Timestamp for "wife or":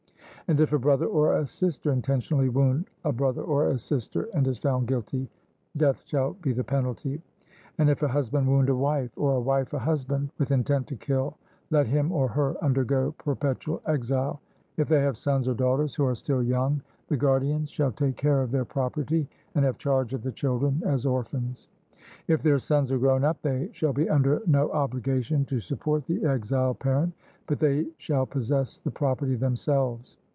8.75-9.35